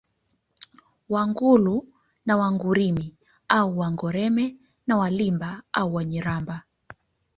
[1.09, 1.87] Wangulu
[2.25, 3.15] na Wangurimi
[3.49, 4.55] au Wangoreme
[4.87, 6.63] na Wanilamba au Wanyiramba